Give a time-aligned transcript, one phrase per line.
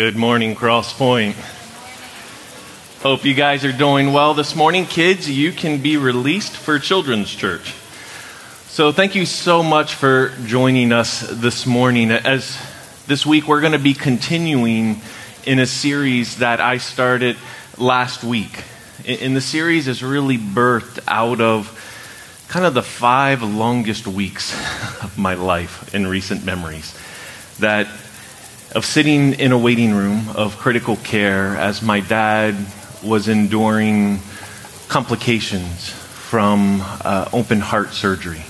[0.00, 1.36] Good morning, Cross Point.
[3.02, 4.86] Hope you guys are doing well this morning.
[4.86, 7.74] Kids, you can be released for Children's Church.
[8.68, 12.10] So, thank you so much for joining us this morning.
[12.12, 12.56] As
[13.06, 15.02] this week, we're going to be continuing
[15.44, 17.36] in a series that I started
[17.76, 18.64] last week.
[19.06, 24.54] And the series is really birthed out of kind of the five longest weeks
[25.02, 26.98] of my life in recent memories.
[27.58, 27.86] That
[28.72, 32.54] of sitting in a waiting room of critical care as my dad
[33.02, 34.20] was enduring
[34.88, 38.44] complications from uh, open heart surgery.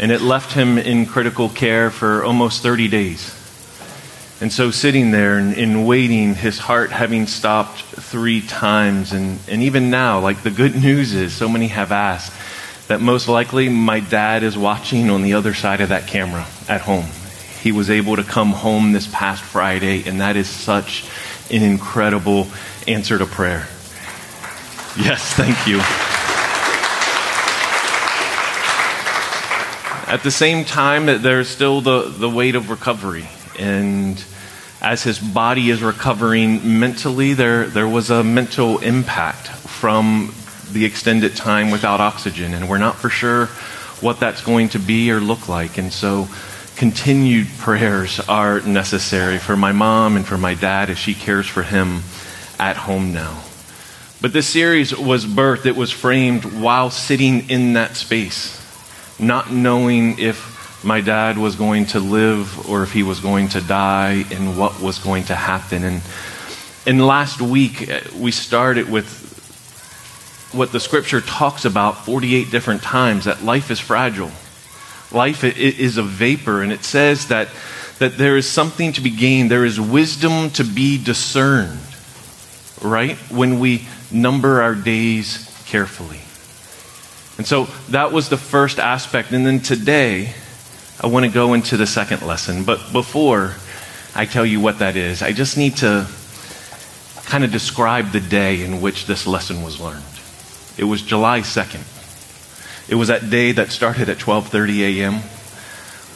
[0.00, 3.34] And it left him in critical care for almost 30 days.
[4.40, 9.12] And so, sitting there and, waiting, his heart having stopped three times.
[9.12, 12.32] And, and even now, like the good news is, so many have asked
[12.88, 16.80] that most likely my dad is watching on the other side of that camera at
[16.80, 17.06] home
[17.62, 21.04] he was able to come home this past Friday, and that is such
[21.50, 22.46] an incredible
[22.86, 23.66] answer to prayer.
[24.98, 25.80] Yes, thank you.
[30.12, 33.28] At the same time, there's still the, the weight of recovery.
[33.58, 34.22] And
[34.80, 40.32] as his body is recovering mentally, there, there was a mental impact from
[40.72, 42.54] the extended time without oxygen.
[42.54, 43.46] And we're not for sure
[44.00, 45.76] what that's going to be or look like.
[45.76, 46.28] And so
[46.78, 51.64] continued prayers are necessary for my mom and for my dad as she cares for
[51.64, 52.00] him
[52.56, 53.42] at home now.
[54.20, 58.64] But this series was birthed, it was framed while sitting in that space,
[59.18, 63.60] not knowing if my dad was going to live or if he was going to
[63.60, 65.82] die and what was going to happen.
[65.82, 66.00] And,
[66.86, 69.26] and last week, uh, we started with
[70.52, 74.30] what the scripture talks about 48 different times that life is fragile
[75.10, 77.48] Life is a vapor, and it says that,
[77.98, 81.80] that there is something to be gained, there is wisdom to be discerned,
[82.82, 83.16] right?
[83.30, 86.20] When we number our days carefully.
[87.38, 89.32] And so that was the first aspect.
[89.32, 90.34] And then today,
[91.00, 92.64] I want to go into the second lesson.
[92.64, 93.54] But before
[94.14, 96.06] I tell you what that is, I just need to
[97.26, 100.02] kind of describe the day in which this lesson was learned.
[100.76, 101.97] It was July 2nd.
[102.88, 105.20] It was that day that started at 12:30 a.m.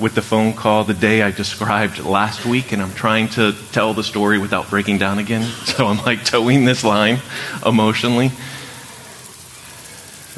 [0.01, 3.93] with the phone call, the day I described last week, and I'm trying to tell
[3.93, 5.43] the story without breaking down again.
[5.67, 7.21] So I'm like toeing this line
[7.65, 8.31] emotionally.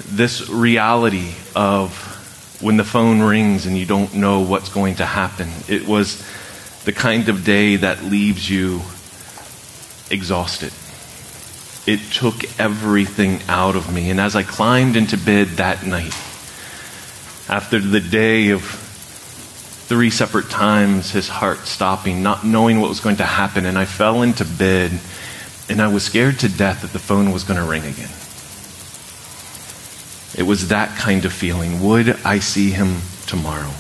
[0.07, 1.93] This reality of
[2.61, 5.51] when the phone rings and you don't know what's going to happen.
[5.69, 6.25] It was
[6.85, 8.83] the kind of day that leaves you
[10.11, 10.73] exhausted
[11.87, 14.11] it took everything out of me.
[14.11, 16.15] And as I climbed into bed that night,
[17.49, 23.17] after the day of three separate times his heart stopping, not knowing what was going
[23.17, 24.99] to happen, and I fell into bed
[25.69, 28.11] and I was scared to death that the phone was going to ring again.
[30.37, 31.83] It was that kind of feeling.
[31.83, 33.71] Would I see him tomorrow?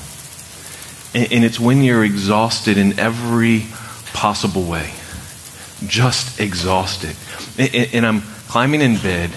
[1.14, 3.66] And, it's when you're exhausted in every
[4.12, 4.92] possible way,
[5.86, 7.16] just exhausted
[7.58, 9.30] and I'm climbing in bed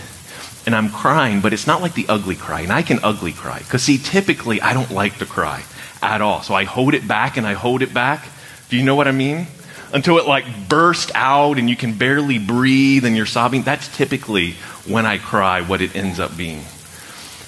[0.67, 2.59] and I'm crying, but it's not like the ugly cry.
[2.59, 3.59] And I can ugly cry.
[3.59, 5.63] Because, see, typically I don't like to cry
[6.03, 6.41] at all.
[6.41, 8.28] So I hold it back and I hold it back.
[8.67, 9.47] Do you know what I mean?
[9.94, 13.61] Until it like bursts out and you can barely breathe and you're sobbing.
[13.61, 16.66] That's typically when I cry, what it ends up being.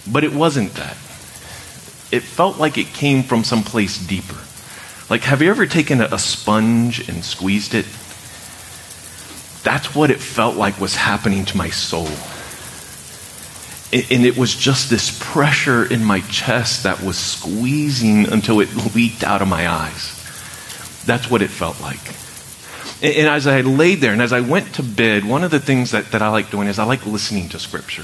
[0.10, 0.94] But it wasn't that.
[2.12, 4.38] It felt like it came from someplace deeper.
[5.10, 7.86] Like, have you ever taken a, a sponge and squeezed it?
[9.62, 12.08] That's what it felt like was happening to my soul.
[13.92, 19.24] And it was just this pressure in my chest that was squeezing until it leaked
[19.24, 20.16] out of my eyes.
[21.06, 22.00] That's what it felt like.
[23.02, 25.92] And as I laid there and as I went to bed, one of the things
[25.92, 28.04] that, that I like doing is I like listening to Scripture.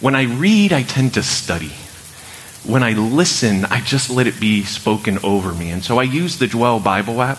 [0.00, 1.72] When I read, I tend to study.
[2.64, 5.70] When I listen, I just let it be spoken over me.
[5.70, 7.38] And so I use the Dwell Bible app.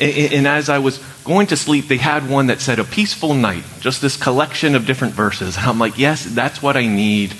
[0.00, 3.34] And, and as I was going to sleep, they had one that said, A peaceful
[3.34, 5.56] night, just this collection of different verses.
[5.58, 7.34] I'm like, Yes, that's what I need.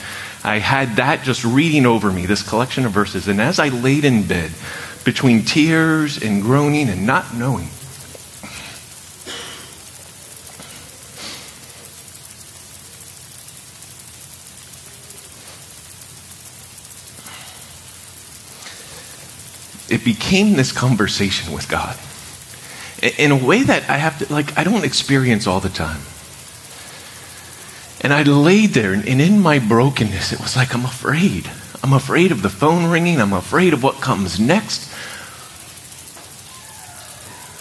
[0.44, 3.28] I had that just reading over me, this collection of verses.
[3.28, 4.50] And as I laid in bed,
[5.04, 7.68] between tears and groaning and not knowing,
[19.88, 21.96] it became this conversation with God
[23.00, 26.02] in a way that I have to, like, I don't experience all the time.
[28.00, 31.48] And I laid there, and in my brokenness, it was like, I'm afraid.
[31.82, 33.20] I'm afraid of the phone ringing.
[33.20, 34.92] I'm afraid of what comes next.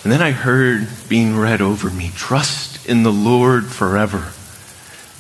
[0.04, 4.32] And then I heard being read over me trust in the Lord forever.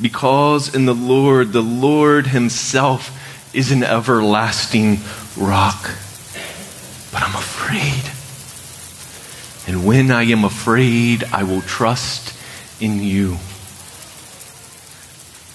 [0.01, 3.17] Because in the Lord, the Lord Himself
[3.53, 4.99] is an everlasting
[5.37, 5.83] rock.
[7.11, 8.10] But I'm afraid.
[9.67, 12.37] And when I am afraid, I will trust
[12.81, 13.37] in you.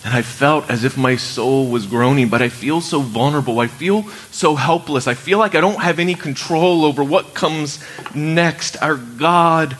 [0.04, 3.58] And I felt as if my soul was groaning, but I feel so vulnerable.
[3.58, 5.08] I feel so helpless.
[5.08, 7.80] I feel like I don't have any control over what comes
[8.14, 8.80] next.
[8.80, 9.76] Our God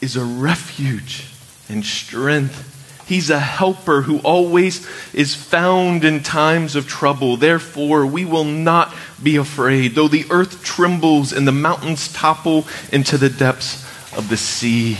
[0.00, 1.26] is a refuge
[1.68, 2.69] and strength.
[3.10, 7.36] He's a helper who always is found in times of trouble.
[7.36, 13.18] Therefore, we will not be afraid, though the earth trembles and the mountains topple into
[13.18, 13.84] the depths
[14.16, 14.96] of the sea.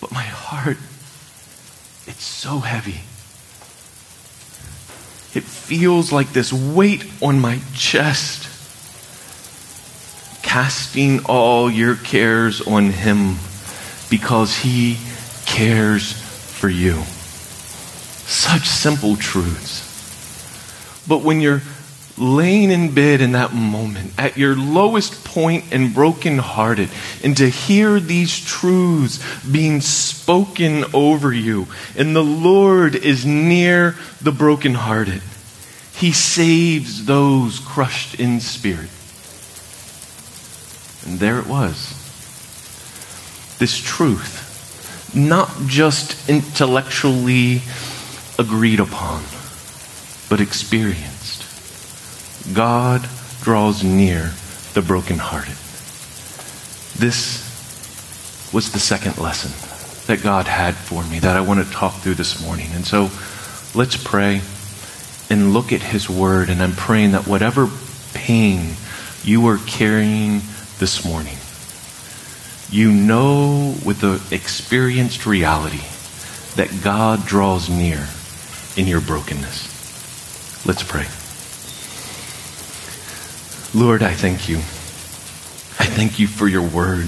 [0.00, 0.78] But my heart
[2.06, 3.02] it's so heavy.
[5.38, 8.48] It feels like this weight on my chest.
[10.42, 13.36] Casting all your cares on Him
[14.08, 14.96] because He
[15.44, 16.29] cares
[16.60, 17.02] for you.
[18.28, 19.88] Such simple truths.
[21.08, 21.62] But when you're
[22.18, 26.90] laying in bed in that moment, at your lowest point and brokenhearted,
[27.24, 31.66] and to hear these truths being spoken over you.
[31.96, 35.22] And the Lord is near the brokenhearted.
[35.94, 38.90] He saves those crushed in spirit.
[41.06, 41.96] And there it was.
[43.58, 44.39] This truth,
[45.14, 47.62] not just intellectually
[48.38, 49.22] agreed upon,
[50.28, 51.46] but experienced.
[52.54, 53.08] God
[53.42, 54.32] draws near
[54.74, 55.56] the brokenhearted.
[56.98, 57.48] This
[58.52, 59.52] was the second lesson
[60.06, 62.68] that God had for me that I want to talk through this morning.
[62.72, 63.10] And so
[63.74, 64.40] let's pray
[65.28, 66.50] and look at His Word.
[66.50, 67.68] And I'm praying that whatever
[68.12, 68.74] pain
[69.22, 70.40] you are carrying
[70.78, 71.36] this morning,
[72.70, 75.82] you know with the experienced reality
[76.56, 78.06] that God draws near
[78.76, 80.66] in your brokenness.
[80.66, 81.06] Let's pray.
[83.74, 84.56] Lord, I thank you.
[84.56, 87.06] I thank you for your word.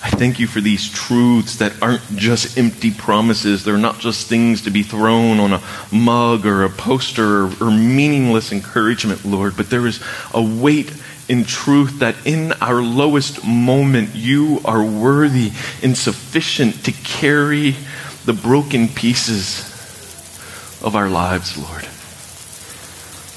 [0.00, 3.64] I thank you for these truths that aren't just empty promises.
[3.64, 7.70] They're not just things to be thrown on a mug or a poster or, or,
[7.70, 10.00] meaningless encouragement, Lord, but there is
[10.32, 10.92] a weight
[11.28, 15.52] in truth that in our lowest moment, you are worthy
[15.82, 17.76] and sufficient to carry
[18.24, 19.60] the broken pieces
[20.82, 21.86] of our lives, Lord.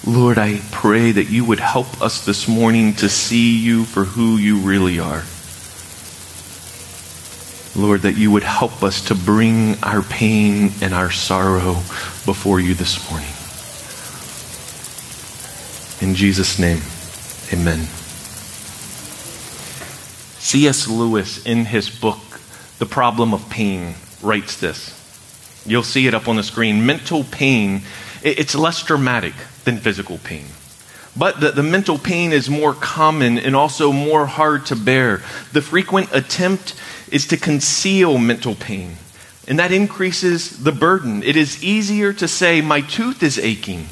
[0.06, 4.38] Lord, I pray that you would help us this morning to see you for who
[4.38, 5.24] you really are.
[7.76, 11.76] Lord, that you would help us to bring our pain and our sorrow
[12.26, 13.30] before you this morning.
[16.02, 16.82] In Jesus' name,
[17.53, 17.88] amen.
[20.39, 20.88] C.S.
[20.88, 22.42] Lewis, in his book,
[22.80, 24.98] The Problem of Pain, writes this.
[25.65, 26.86] You'll see it up on the screen.
[26.86, 27.83] Mental pain,
[28.24, 29.33] it's less dramatic
[29.63, 30.45] than physical pain.
[31.15, 35.18] But the, the mental pain is more common and also more hard to bear.
[35.51, 36.75] The frequent attempt
[37.12, 38.95] is to conceal mental pain,
[39.47, 41.21] and that increases the burden.
[41.24, 43.88] It is easier to say, My tooth is aching,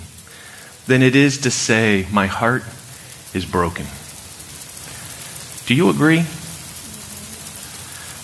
[0.88, 2.64] than it is to say, My heart
[3.34, 3.86] is broken.
[5.66, 6.26] Do you agree?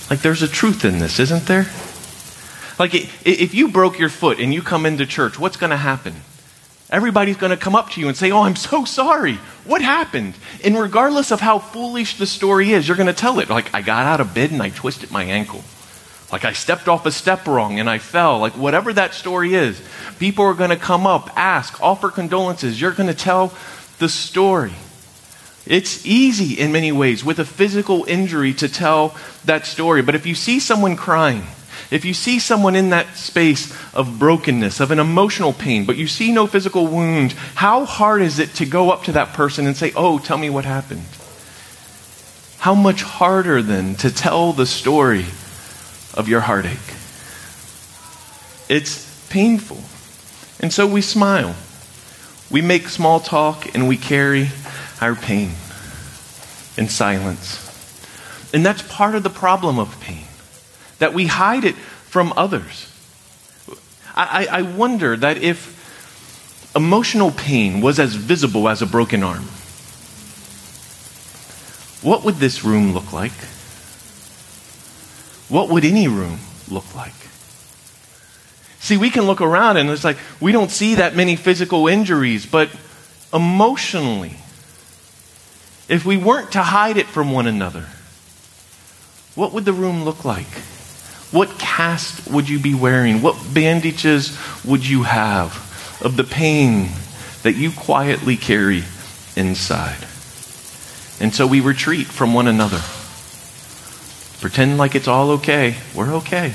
[0.09, 1.67] Like, there's a truth in this, isn't there?
[2.77, 6.15] Like, if you broke your foot and you come into church, what's going to happen?
[6.89, 9.35] Everybody's going to come up to you and say, Oh, I'm so sorry.
[9.65, 10.35] What happened?
[10.63, 13.49] And regardless of how foolish the story is, you're going to tell it.
[13.49, 15.63] Like, I got out of bed and I twisted my ankle.
[16.31, 18.39] Like, I stepped off a step wrong and I fell.
[18.39, 19.81] Like, whatever that story is,
[20.19, 22.79] people are going to come up, ask, offer condolences.
[22.79, 23.53] You're going to tell
[23.99, 24.73] the story.
[25.65, 30.01] It's easy in many ways with a physical injury to tell that story.
[30.01, 31.43] But if you see someone crying,
[31.91, 36.07] if you see someone in that space of brokenness, of an emotional pain, but you
[36.07, 39.75] see no physical wound, how hard is it to go up to that person and
[39.75, 41.05] say, Oh, tell me what happened?
[42.59, 45.25] How much harder then to tell the story
[46.13, 46.77] of your heartache?
[48.67, 49.81] It's painful.
[50.59, 51.55] And so we smile.
[52.49, 54.49] We make small talk and we carry
[55.05, 55.51] our pain
[56.77, 57.61] in silence.
[58.53, 60.25] And that's part of the problem of pain
[60.97, 62.91] that we hide it from others.
[64.15, 69.43] I, I, wonder that if emotional pain was as visible as a broken arm,
[72.01, 73.33] what would this room look like?
[75.49, 77.13] What would any room look like?
[78.79, 82.45] See, we can look around and it's like we don't see that many physical injuries,
[82.45, 82.69] but
[83.33, 84.37] emotionally,
[85.87, 87.85] if we weren't to hide it from one another,
[89.35, 90.47] what would the room look like?
[91.31, 93.21] What cast would you be wearing?
[93.21, 95.51] What bandages would you have
[96.01, 96.89] of the pain
[97.43, 98.83] that you quietly carry
[99.35, 100.07] inside?
[101.19, 102.81] And so we retreat from one another.
[104.41, 105.75] Pretend like it's all okay.
[105.93, 106.53] We're okay.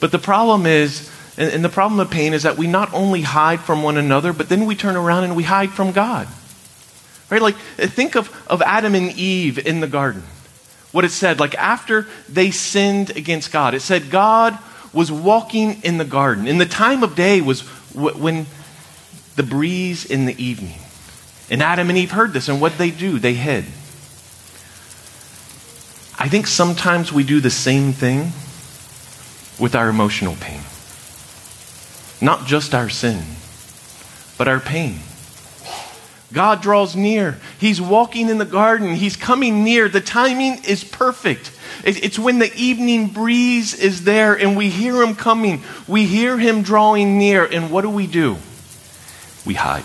[0.00, 3.60] But the problem is, and, the problem of pain is that we not only hide
[3.60, 6.28] from one another, but then we turn around and we hide from God.
[7.30, 7.42] Right?
[7.42, 10.22] Like, think of, of Adam and Eve in the garden.
[10.92, 14.56] What it said, like after they sinned against God, it said God
[14.92, 16.46] was walking in the garden.
[16.46, 17.62] And the time of day was
[17.94, 18.46] w- when
[19.34, 20.78] the breeze in the evening.
[21.50, 23.18] And Adam and Eve heard this, and what they do?
[23.18, 23.64] They hid.
[26.16, 28.32] I think sometimes we do the same thing
[29.58, 30.60] with our emotional pain.
[32.20, 33.22] Not just our sin,
[34.38, 35.00] but our pain.
[36.34, 37.38] God draws near.
[37.58, 38.94] He's walking in the garden.
[38.94, 39.88] He's coming near.
[39.88, 41.52] The timing is perfect.
[41.84, 45.62] It's when the evening breeze is there and we hear him coming.
[45.86, 47.44] We hear him drawing near.
[47.44, 48.36] And what do we do?
[49.46, 49.84] We hide.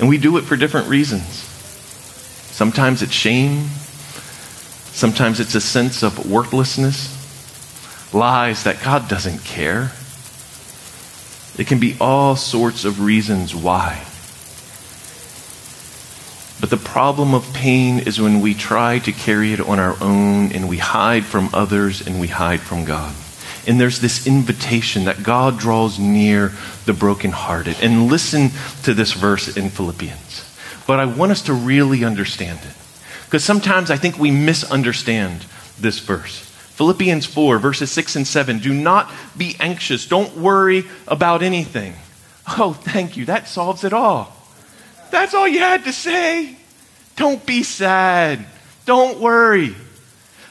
[0.00, 1.26] And we do it for different reasons.
[1.26, 3.66] Sometimes it's shame.
[4.96, 9.92] Sometimes it's a sense of worthlessness, lies that God doesn't care.
[11.58, 14.05] It can be all sorts of reasons why.
[16.60, 20.52] But the problem of pain is when we try to carry it on our own
[20.52, 23.14] and we hide from others and we hide from God.
[23.66, 26.52] And there's this invitation that God draws near
[26.86, 27.76] the brokenhearted.
[27.82, 28.50] And listen
[28.84, 30.44] to this verse in Philippians.
[30.86, 32.74] But I want us to really understand it.
[33.24, 35.44] Because sometimes I think we misunderstand
[35.80, 36.38] this verse.
[36.76, 38.60] Philippians 4, verses 6 and 7.
[38.60, 40.06] Do not be anxious.
[40.06, 41.94] Don't worry about anything.
[42.46, 43.24] Oh, thank you.
[43.24, 44.35] That solves it all.
[45.10, 46.56] That's all you had to say.
[47.16, 48.44] Don't be sad.
[48.84, 49.74] Don't worry.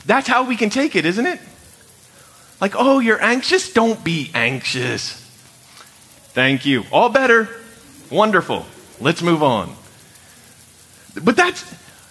[0.05, 1.39] That's how we can take it, isn't it?
[2.61, 3.73] Like, oh, you're anxious?
[3.73, 5.21] Don't be anxious.
[6.33, 6.83] Thank you.
[6.91, 7.49] All better.
[8.09, 8.65] Wonderful.
[8.99, 9.73] Let's move on.
[11.21, 11.63] But that's,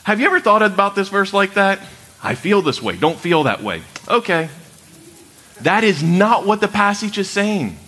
[0.05, 1.81] have you ever thought about this verse like that?
[2.23, 2.97] I feel this way.
[2.97, 3.83] Don't feel that way.
[4.09, 4.49] Okay.
[5.61, 7.79] That is not what the passage is saying.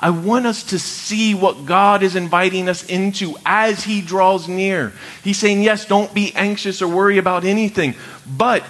[0.00, 4.92] I want us to see what God is inviting us into as He draws near.
[5.24, 7.94] He's saying, yes, don't be anxious or worry about anything,
[8.26, 8.64] but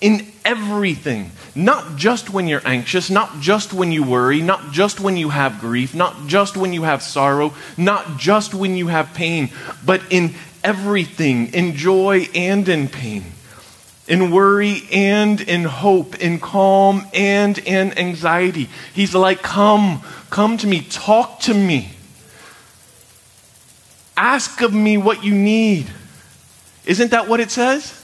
[0.00, 5.16] in everything, not just when you're anxious, not just when you worry, not just when
[5.16, 9.50] you have grief, not just when you have sorrow, not just when you have pain,
[9.84, 13.24] but in everything, in joy and in pain,
[14.08, 18.68] in worry and in hope, in calm and in anxiety.
[18.94, 21.90] He's like, Come, come to me, talk to me.
[24.16, 25.86] Ask of me what you need.
[26.84, 27.94] Isn't that what it says?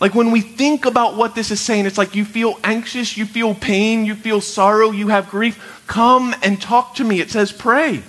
[0.00, 3.26] Like when we think about what this is saying, it's like you feel anxious, you
[3.26, 5.82] feel pain, you feel sorrow, you have grief.
[5.86, 7.20] Come and talk to me.
[7.20, 8.02] It says, pray.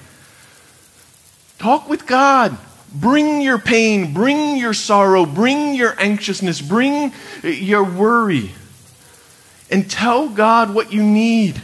[1.59, 2.57] Talk with God.
[2.95, 7.11] Bring your pain, bring your sorrow, bring your anxiousness, bring
[7.43, 8.51] your worry.
[9.69, 11.61] And tell God what you need.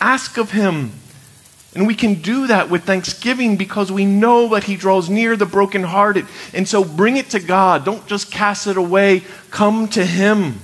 [0.00, 0.92] Ask of Him.
[1.74, 5.46] And we can do that with thanksgiving because we know that He draws near the
[5.46, 6.26] brokenhearted.
[6.54, 7.84] And so bring it to God.
[7.84, 9.22] Don't just cast it away.
[9.50, 10.60] Come to Him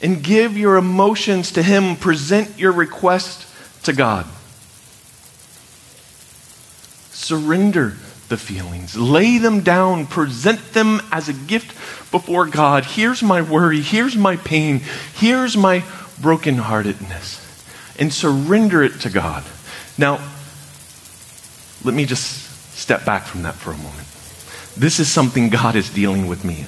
[0.00, 1.96] and give your emotions to Him.
[1.96, 3.48] Present your request
[3.84, 4.26] to God.
[7.10, 7.94] Surrender
[8.32, 8.96] the feelings.
[8.96, 11.68] Lay them down, present them as a gift
[12.10, 12.86] before God.
[12.86, 14.80] Here's my worry, here's my pain,
[15.14, 15.80] here's my
[16.20, 17.40] brokenheartedness.
[18.00, 19.44] And surrender it to God.
[19.98, 20.14] Now,
[21.84, 24.08] let me just step back from that for a moment.
[24.78, 26.66] This is something God is dealing with me in.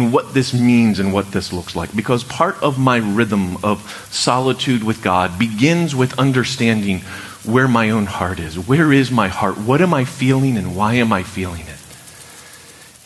[0.00, 1.94] In what this means and what this looks like.
[1.94, 7.02] Because part of my rhythm of solitude with God begins with understanding
[7.44, 8.58] where my own heart is.
[8.58, 9.58] Where is my heart?
[9.58, 11.78] What am I feeling and why am I feeling it?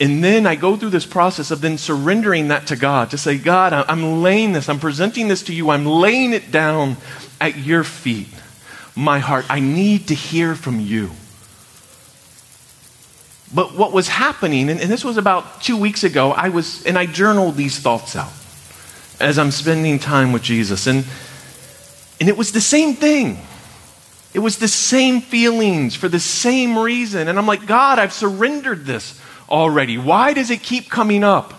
[0.01, 3.37] And then I go through this process of then surrendering that to God to say,
[3.37, 6.95] God, I'm laying this, I'm presenting this to you, I'm laying it down
[7.41, 8.29] at your feet.
[8.95, 11.11] My heart, I need to hear from you.
[13.53, 16.97] But what was happening, and, and this was about two weeks ago, I was, and
[16.97, 18.31] I journaled these thoughts out
[19.19, 20.87] as I'm spending time with Jesus.
[20.87, 21.03] And,
[22.19, 23.39] and it was the same thing.
[24.33, 27.27] It was the same feelings for the same reason.
[27.27, 29.19] And I'm like, God, I've surrendered this
[29.49, 29.97] already.
[29.97, 31.53] Why does it keep coming up?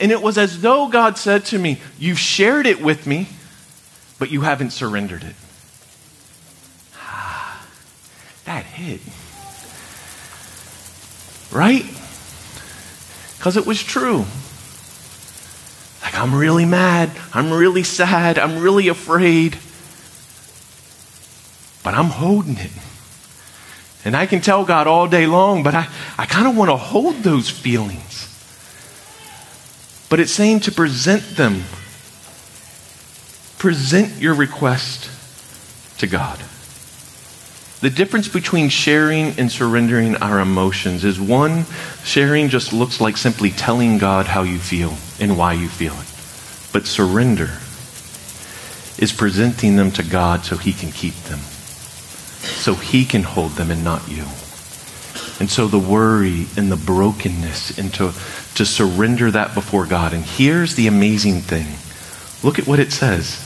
[0.00, 3.28] And it was as though God said to me, You've shared it with me,
[4.18, 5.34] but you haven't surrendered it.
[6.96, 7.66] Ah,
[8.44, 9.00] that hit.
[11.50, 11.84] Right?
[13.38, 14.24] Because it was true.
[16.02, 17.10] Like, I'm really mad.
[17.32, 18.38] I'm really sad.
[18.38, 19.56] I'm really afraid.
[21.88, 22.70] But I'm holding it.
[24.04, 26.76] And I can tell God all day long, but I, I kind of want to
[26.76, 28.28] hold those feelings.
[30.10, 31.64] But it's saying to present them.
[33.56, 35.08] Present your request
[35.96, 36.38] to God.
[37.80, 41.64] The difference between sharing and surrendering our emotions is one,
[42.04, 46.70] sharing just looks like simply telling God how you feel and why you feel it.
[46.70, 47.48] But surrender
[48.98, 51.38] is presenting them to God so He can keep them,
[52.58, 54.24] so He can hold them and not you.
[55.40, 58.12] And so the worry and the brokenness, and to,
[58.54, 60.12] to surrender that before God.
[60.12, 61.66] And here's the amazing thing
[62.42, 63.44] look at what it says.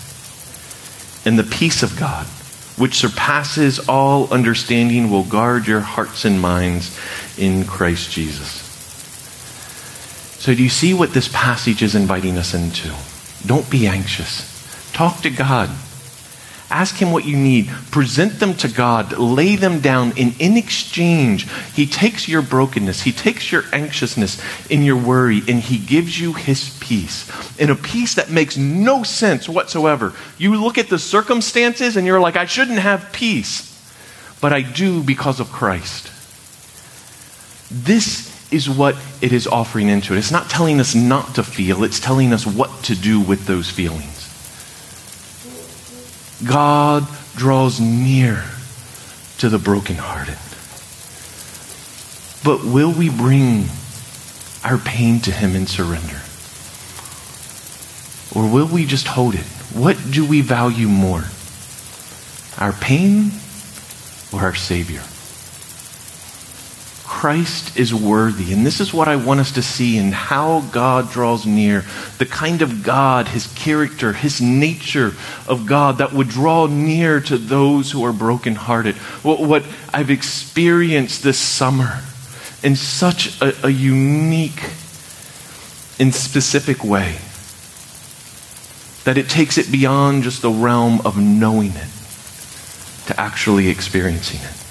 [1.25, 2.26] And the peace of God
[2.76, 6.99] which surpasses all understanding, will guard your hearts and minds
[7.38, 8.61] in Christ Jesus.
[10.38, 12.92] So, do you see what this passage is inviting us into?
[13.47, 14.49] Don't be anxious.
[14.92, 15.71] Talk to God.
[16.73, 17.69] Ask Him what you need.
[17.91, 19.19] Present them to God.
[19.19, 20.14] Lay them down.
[20.19, 25.61] And in exchange, He takes your brokenness, He takes your anxiousness and your worry, and
[25.61, 27.31] He gives you His peace.
[27.61, 30.14] And a peace that makes no sense whatsoever.
[30.38, 33.69] You look at the circumstances and you're like, I shouldn't have peace.
[34.41, 36.11] But I do because of Christ.
[37.71, 40.19] This is what it is offering into it.
[40.19, 43.71] It's not telling us not to feel, it's telling us what to do with those
[43.71, 44.12] feelings.
[46.44, 47.06] God
[47.37, 48.44] draws near
[49.38, 50.38] to the brokenhearted.
[52.44, 53.66] But will we bring
[54.64, 56.20] our pain to Him in surrender?
[58.34, 59.46] Or will we just hold it?
[59.75, 61.25] What do we value more?
[62.58, 63.30] Our pain
[64.32, 65.02] or our Savior?
[67.22, 68.52] Christ is worthy.
[68.52, 71.85] And this is what I want us to see in how God draws near.
[72.18, 75.14] The kind of God, his character, his nature
[75.46, 78.96] of God that would draw near to those who are brokenhearted.
[79.22, 82.00] What, what I've experienced this summer
[82.64, 84.64] in such a, a unique
[86.00, 87.18] and specific way
[89.04, 91.88] that it takes it beyond just the realm of knowing it
[93.06, 94.62] to actually experiencing it.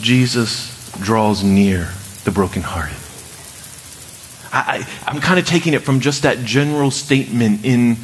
[0.00, 1.90] Jesus draws near
[2.24, 2.96] the brokenhearted.
[4.52, 7.96] I, am kind of taking it from just that general statement in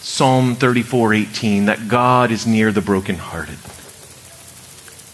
[0.00, 3.58] Psalm 34 18 that God is near the brokenhearted,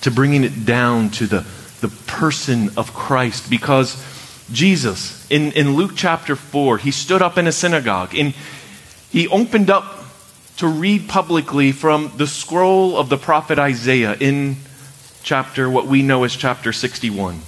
[0.02, 1.44] to bringing it down to the,
[1.80, 4.02] the person of Christ because
[4.52, 8.32] Jesus, in, in Luke chapter 4, he stood up in a synagogue and
[9.10, 10.04] he opened up
[10.58, 14.56] to read publicly from the scroll of the prophet Isaiah in
[15.26, 17.40] chapter, what we know as chapter 61.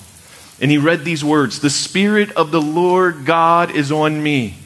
[0.60, 4.56] And he read these words The Spirit of the Lord God is on me,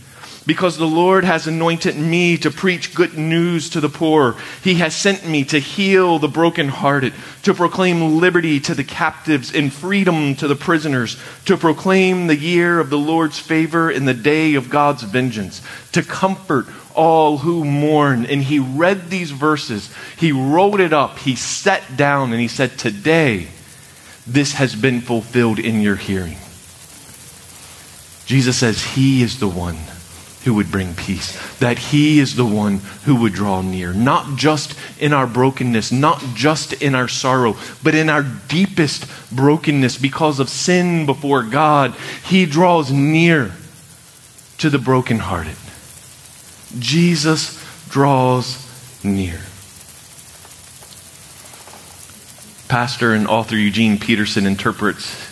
[0.47, 4.37] because the Lord has anointed me to preach good news to the poor.
[4.63, 7.13] He has sent me to heal the brokenhearted,
[7.45, 12.81] to proclaim liberty to the captives and freedom to the prisoners, to proclaim the year
[12.81, 18.27] of the Lord's favor and the day of God's vengeance, to comfort all who mourn.
[18.27, 22.79] And he read these verses, he wrote it up, he sat down, and he said,
[22.79, 23.47] Today,
[24.27, 26.37] this has been fulfilled in your hearing.
[28.27, 29.77] Jesus says he is the one
[30.45, 34.77] who would bring peace, that he is the one who would draw near, not just
[34.99, 40.49] in our brokenness, not just in our sorrow, but in our deepest brokenness because of
[40.49, 41.95] sin before God.
[42.25, 43.53] He draws near
[44.59, 45.57] to the brokenhearted.
[46.79, 48.59] Jesus draws
[49.05, 49.41] near.
[52.69, 55.32] Pastor and author Eugene Peterson interprets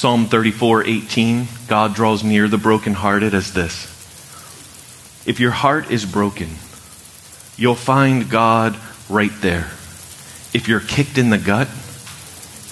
[0.00, 1.46] Psalm 34 18.
[1.68, 3.84] God draws near the brokenhearted as this
[5.26, 6.48] If your heart is broken,
[7.58, 8.78] you'll find God
[9.10, 9.70] right there.
[10.54, 11.68] If you're kicked in the gut,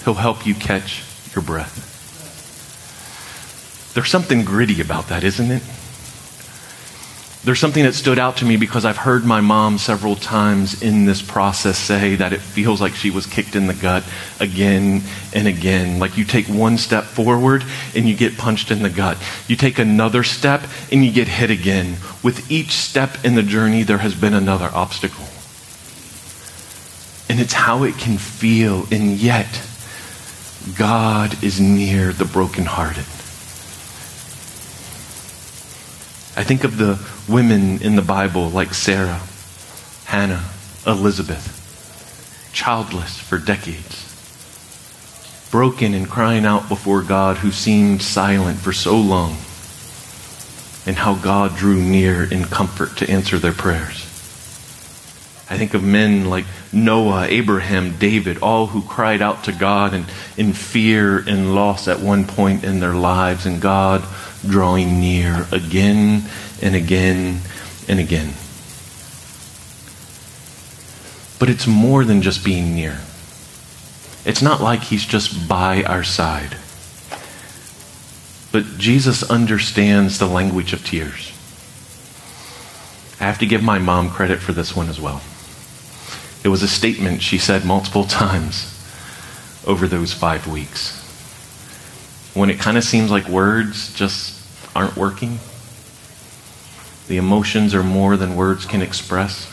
[0.03, 1.03] He'll help you catch
[1.35, 1.85] your breath.
[3.93, 5.61] There's something gritty about that, isn't it?
[7.49, 11.05] There's something that stood out to me because I've heard my mom several times in
[11.05, 14.03] this process say that it feels like she was kicked in the gut
[14.39, 15.01] again
[15.33, 15.97] and again.
[15.97, 17.63] Like you take one step forward
[17.95, 19.17] and you get punched in the gut.
[19.47, 21.97] You take another step and you get hit again.
[22.21, 25.25] With each step in the journey, there has been another obstacle.
[27.29, 29.67] And it's how it can feel, and yet,
[30.77, 33.05] God is near the brokenhearted.
[36.39, 36.97] I think of the
[37.27, 39.19] women in the Bible like Sarah,
[40.05, 40.45] Hannah,
[40.87, 44.05] Elizabeth, childless for decades.
[45.51, 49.31] broken and crying out before God who seemed silent for so long,
[50.85, 54.05] and how God drew near in comfort to answer their prayers.
[55.51, 60.05] I think of men like Noah, Abraham, David, all who cried out to God in,
[60.37, 64.03] in fear and loss at one point in their lives, and God
[64.47, 66.23] drawing near again
[66.61, 67.41] and again
[67.87, 68.33] and again.
[71.39, 72.99] But it's more than just being near.
[74.25, 76.57] It's not like he's just by our side.
[78.51, 81.31] But Jesus understands the language of tears.
[83.19, 85.21] I have to give my mom credit for this one as well.
[86.43, 88.75] It was a statement she said multiple times
[89.65, 90.98] over those five weeks.
[92.33, 94.39] When it kind of seems like words just
[94.75, 95.39] aren't working,
[97.07, 99.51] the emotions are more than words can express.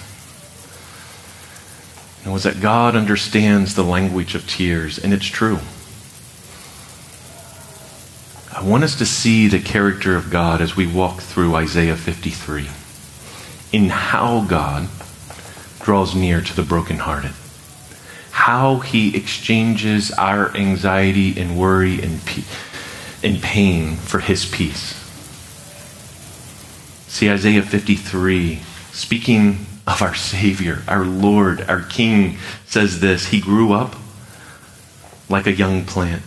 [2.22, 5.60] And was that God understands the language of tears, and it's true.
[8.52, 12.68] I want us to see the character of God as we walk through Isaiah 53
[13.72, 14.88] in how God
[15.80, 17.32] draws near to the brokenhearted.
[18.36, 22.44] How he exchanges our anxiety and worry and, pe-
[23.24, 24.94] and pain for his peace.
[27.08, 28.60] See, Isaiah 53,
[28.92, 33.96] speaking of our Savior, our Lord, our King, says this He grew up
[35.30, 36.22] like a young plant,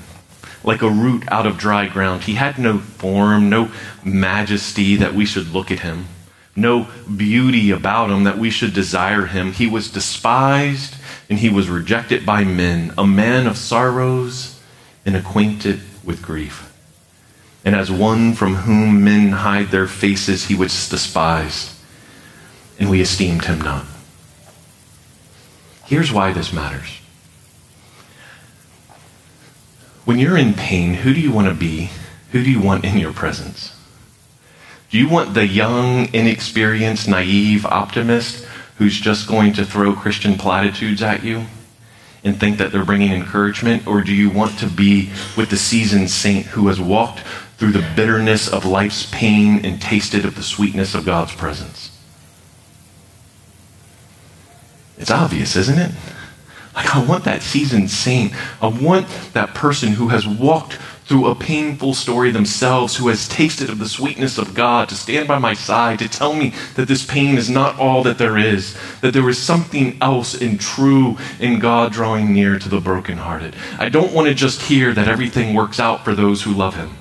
[0.64, 2.24] like a root out of dry ground.
[2.24, 3.72] He had no form, no
[4.04, 6.08] majesty that we should look at him
[6.56, 9.54] no beauty about him that we should desire him.
[9.54, 10.96] He was despised
[11.30, 14.60] and he was rejected by men, a man of sorrows
[15.06, 16.74] and acquainted with grief.
[17.64, 21.72] And as one from whom men hide their faces, he was despised,
[22.80, 23.86] and we esteemed him not.
[25.86, 27.00] Here's why this matters.
[30.06, 31.92] When you're in pain, who do you want to be?
[32.32, 33.76] Who do you want in your presence?
[34.90, 38.48] Do you want the young, inexperienced, naive optimist
[38.80, 41.46] who's just going to throw Christian platitudes at you
[42.24, 43.86] and think that they're bringing encouragement?
[43.86, 47.20] Or do you want to be with the seasoned saint who has walked
[47.58, 51.96] through the bitterness of life's pain and tasted of the sweetness of God's presence?
[54.98, 55.92] It's obvious, isn't it?
[56.74, 58.34] Like, I want that seasoned saint.
[58.62, 60.78] I want that person who has walked
[61.10, 65.28] through a painful story themselves who has tasted of the sweetness of God to stand
[65.28, 68.78] by my side to tell me that this pain is not all that there is,
[69.02, 73.56] that there is something else and true in God drawing near to the brokenhearted.
[73.80, 76.92] I don't want to just hear that everything works out for those who love Him.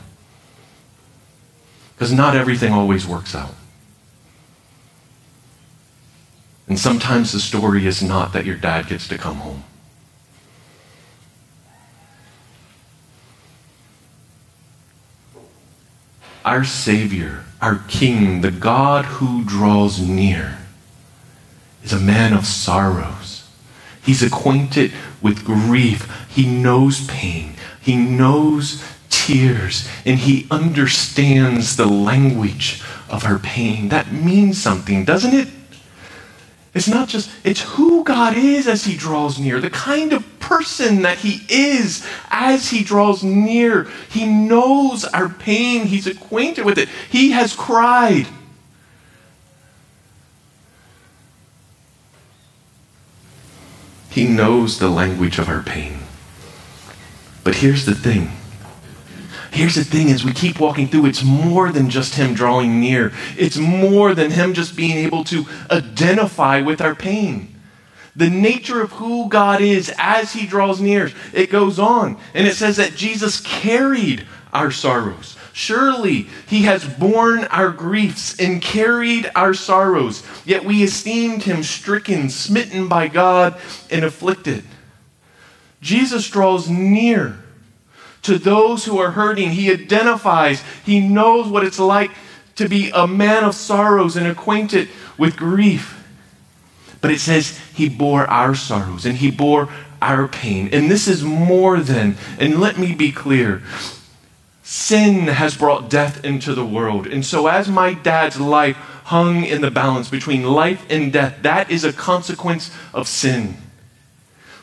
[1.95, 3.55] Because not everything always works out.
[6.67, 9.65] And sometimes the story is not that your dad gets to come home.
[16.49, 20.57] Our Savior, our King, the God who draws near,
[21.85, 23.47] is a man of sorrows.
[24.03, 26.11] He's acquainted with grief.
[26.31, 27.53] He knows pain.
[27.83, 29.87] He knows tears.
[30.07, 33.91] And he understands the language of our pain.
[33.91, 35.49] That means something, doesn't it?
[36.73, 41.03] It's not just, it's who God is as He draws near, the kind of person
[41.03, 43.89] that He is as He draws near.
[44.11, 48.27] He knows our pain, He's acquainted with it, He has cried.
[54.11, 55.99] He knows the language of our pain.
[57.45, 58.33] But here's the thing
[59.51, 63.13] Here's the thing as we keep walking through, it's more than just him drawing near.
[63.37, 67.58] It's more than him just being able to identify with our pain.
[68.19, 72.19] The nature of who God is as he draws near, it goes on.
[72.35, 75.37] And it says that Jesus carried our sorrows.
[75.53, 82.29] Surely he has borne our griefs and carried our sorrows, yet we esteemed him stricken,
[82.29, 84.65] smitten by God, and afflicted.
[85.81, 87.39] Jesus draws near
[88.23, 89.51] to those who are hurting.
[89.51, 92.11] He identifies, he knows what it's like
[92.57, 95.98] to be a man of sorrows and acquainted with grief.
[97.01, 99.69] But it says he bore our sorrows and he bore
[100.03, 100.69] our pain.
[100.73, 103.63] And this is more than, and let me be clear
[104.69, 107.07] sin has brought death into the world.
[107.07, 111.71] And so, as my dad's life hung in the balance between life and death, that
[111.71, 113.57] is a consequence of sin.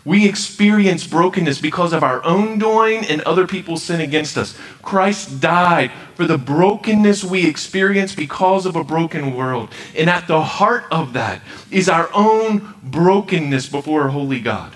[0.05, 4.55] We experience brokenness because of our own doing and other people's sin against us.
[4.83, 9.69] Christ died for the brokenness we experience because of a broken world.
[9.97, 11.41] And at the heart of that
[11.71, 14.73] is our own brokenness before a holy God.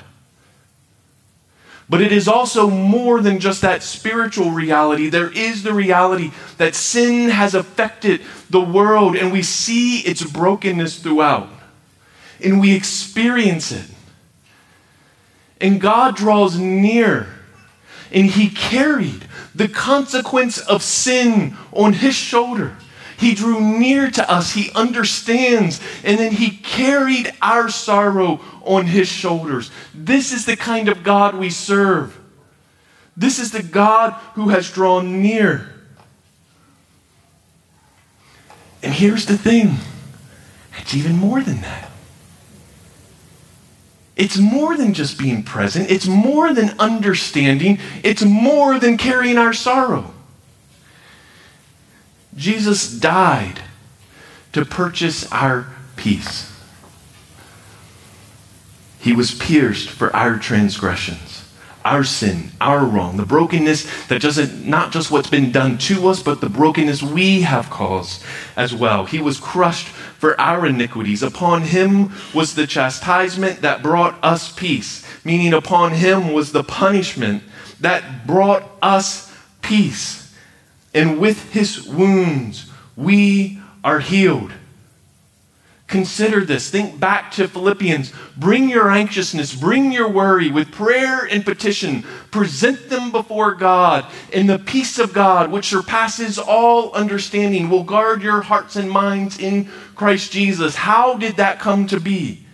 [1.88, 5.10] But it is also more than just that spiritual reality.
[5.10, 11.00] There is the reality that sin has affected the world and we see its brokenness
[11.00, 11.50] throughout.
[12.44, 13.86] And we experience it.
[15.62, 17.28] And God draws near
[18.12, 22.76] and He carried the consequence of sin on His shoulder.
[23.20, 24.54] He drew near to us.
[24.54, 25.82] He understands.
[26.06, 29.72] And then he carried our sorrow on his shoulders.
[29.94, 32.18] This is the kind of God we serve.
[33.18, 35.70] This is the God who has drawn near.
[38.82, 39.76] And here's the thing
[40.78, 41.89] it's even more than that.
[44.20, 49.54] It's more than just being present, it's more than understanding, it's more than carrying our
[49.54, 50.14] sorrow.
[52.36, 53.62] Jesus died
[54.52, 56.52] to purchase our peace.
[59.00, 61.29] He was pierced for our transgressions,
[61.90, 66.24] our sin, our wrong, the brokenness that doesn't, not just what's been done to us,
[66.24, 68.24] but the brokenness we have caused
[68.56, 69.06] as well.
[69.06, 71.24] He was crushed for our iniquities.
[71.24, 77.44] Upon him was the chastisement that brought us peace, meaning upon him was the punishment
[77.80, 80.20] that brought us peace
[80.94, 84.52] and with his wounds we are healed.
[85.90, 86.70] Consider this.
[86.70, 88.14] Think back to Philippians.
[88.38, 92.04] Bring your anxiousness, bring your worry with prayer and petition.
[92.30, 98.22] Present them before God, and the peace of God, which surpasses all understanding, will guard
[98.22, 100.76] your hearts and minds in Christ Jesus.
[100.76, 102.46] How did that come to be?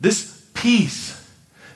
[0.00, 1.30] This peace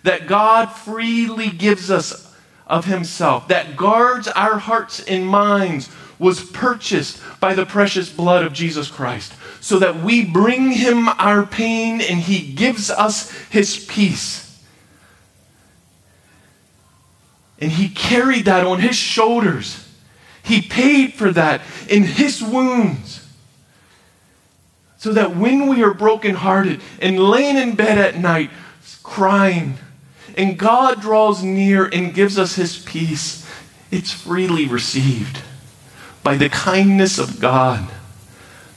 [0.05, 2.35] that God freely gives us
[2.67, 8.53] of himself that guards our hearts and minds was purchased by the precious blood of
[8.53, 14.65] Jesus Christ so that we bring him our pain and he gives us his peace.
[17.59, 19.89] And he carried that on his shoulders.
[20.43, 23.27] He paid for that in his wounds.
[24.99, 28.51] So that when we are brokenhearted and laying in bed at night
[29.03, 29.79] crying,
[30.37, 33.49] and God draws near and gives us his peace,
[33.91, 35.41] it's freely received
[36.27, 37.89] by the kindness of God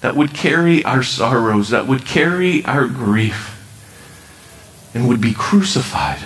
[0.02, 3.56] that would carry our sorrows, that would carry our grief,
[4.94, 6.20] and would be crucified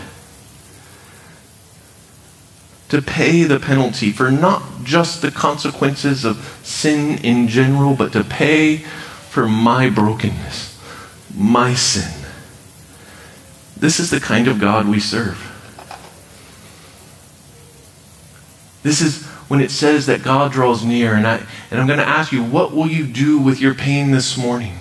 [2.89, 8.25] to pay the penalty for not just the consequences of sin in general, but to
[8.25, 10.77] pay for my brokenness,
[11.33, 12.27] my sin.
[13.77, 15.39] This is the kind of God we serve.
[18.83, 21.13] This is when it says that God draws near.
[21.13, 21.39] And, I,
[21.69, 24.79] and I'm going to ask you, what will you do with your pain this morning?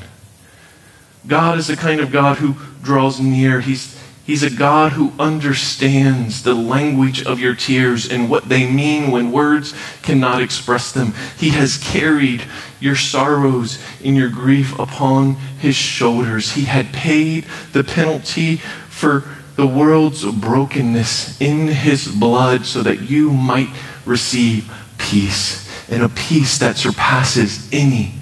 [1.27, 3.61] God is the kind of God who draws near.
[3.61, 9.11] He's, he's a God who understands the language of your tears and what they mean
[9.11, 11.13] when words cannot express them.
[11.37, 12.43] He has carried
[12.81, 16.53] your sorrows and your grief upon his shoulders.
[16.53, 18.57] He had paid the penalty
[18.89, 19.25] for
[19.57, 23.69] the world's brokenness in his blood so that you might
[24.05, 28.15] receive peace and a peace that surpasses any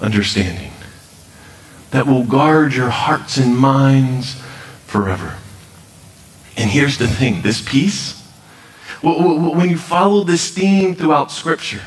[0.00, 0.72] understanding,
[1.90, 4.40] that will guard your hearts and minds
[4.86, 5.36] forever.
[6.56, 8.16] And here's the thing this peace,
[9.02, 11.82] when you follow this theme throughout Scripture,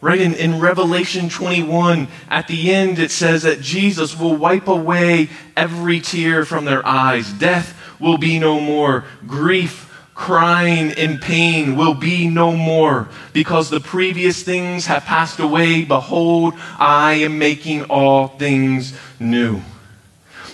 [0.00, 5.28] Right in, in Revelation 21, at the end, it says that Jesus will wipe away
[5.56, 7.32] every tear from their eyes.
[7.32, 9.04] Death will be no more.
[9.26, 9.87] Grief,
[10.18, 15.84] crying, and pain will be no more because the previous things have passed away.
[15.84, 19.62] Behold, I am making all things new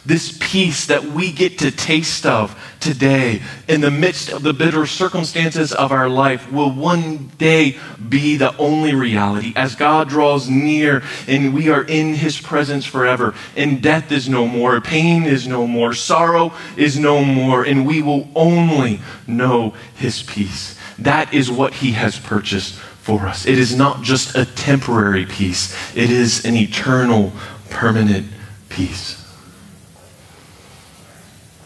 [0.07, 4.85] this peace that we get to taste of today in the midst of the bitter
[4.85, 11.03] circumstances of our life will one day be the only reality as God draws near
[11.27, 13.35] and we are in his presence forever.
[13.57, 18.03] And death is no more, pain is no more, sorrow is no more, and we
[18.03, 20.79] will only know his peace.
[20.99, 23.47] That is what he has purchased for us.
[23.47, 27.33] It is not just a temporary peace, it is an eternal,
[27.71, 28.27] permanent
[28.69, 29.24] peace.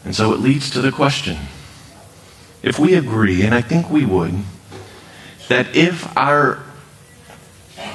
[0.08, 1.36] And so it leads to the question
[2.62, 4.36] if we agree, and I think we would,
[5.48, 6.62] that if our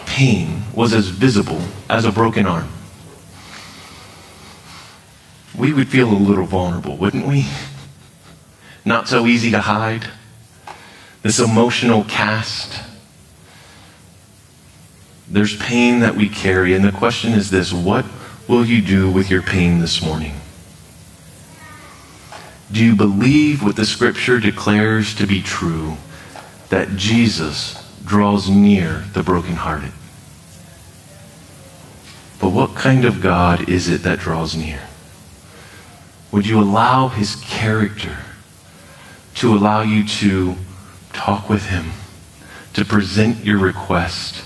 [0.05, 2.69] pain was as visible as a broken arm,
[5.57, 7.47] we would feel a little vulnerable, wouldn't we?
[8.85, 10.05] Not so easy to hide.
[11.23, 12.79] This emotional cast.
[15.27, 18.05] There's pain that we carry, and the question is this what
[18.47, 20.35] will you do with your pain this morning?
[22.73, 25.95] Do you believe what the scripture declares to be true
[26.69, 29.91] that Jesus draws near the brokenhearted?
[32.41, 34.81] But what kind of God is it that draws near?
[36.31, 38.17] Would you allow his character
[39.35, 40.55] to allow you to
[41.13, 41.91] talk with him,
[42.73, 44.43] to present your request,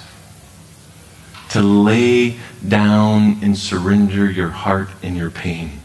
[1.52, 2.36] to lay
[2.68, 5.80] down and surrender your heart and your pain?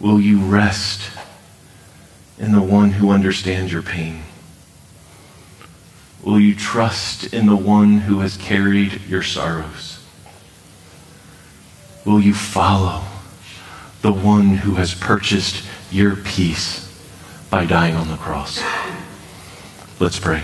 [0.00, 1.10] Will you rest
[2.38, 4.22] in the one who understands your pain?
[6.22, 10.04] Will you trust in the one who has carried your sorrows?
[12.04, 13.04] Will you follow
[14.02, 16.82] the one who has purchased your peace
[17.48, 18.62] by dying on the cross?
[19.98, 20.42] Let's pray.